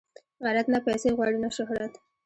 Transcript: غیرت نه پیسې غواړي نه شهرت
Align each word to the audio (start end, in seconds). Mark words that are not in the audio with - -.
غیرت 0.43 0.67
نه 0.73 0.79
پیسې 0.85 1.09
غواړي 1.17 1.37
نه 1.43 1.49
شهرت 1.57 1.93